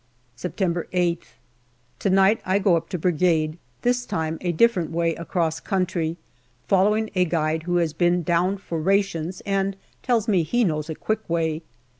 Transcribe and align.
September 0.35 0.87
Sth. 0.91 1.25
To 1.99 2.09
night 2.09 2.41
I 2.43 2.57
go 2.57 2.75
up 2.75 2.89
to 2.89 2.97
Brigade, 2.97 3.59
this 3.83 4.03
time 4.03 4.39
a 4.41 4.51
different 4.51 4.89
way 4.89 5.13
across 5.13 5.59
country, 5.59 6.17
following 6.67 7.11
a 7.13 7.23
guide 7.23 7.61
who 7.69 7.75
has 7.75 7.93
been 7.93 8.23
down 8.23 8.57
for 8.57 8.81
rations 8.81 9.41
and 9.45 9.75
tells 10.01 10.27
me 10.27 10.41
he 10.41 10.63
knows 10.63 10.89
a 10.89 10.95
quick 10.95 11.29
way. 11.29 11.61